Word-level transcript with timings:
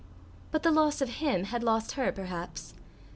But 0.49 0.63
the 0.63 0.71
loss 0.71 0.99
of 1.01 1.09
him 1.21 1.43
had 1.43 1.61
lost 1.61 1.91
her 1.91 2.11
perhaps. 2.11 2.73